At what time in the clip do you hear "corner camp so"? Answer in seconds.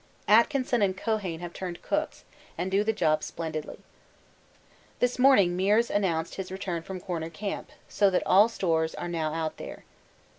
6.99-8.09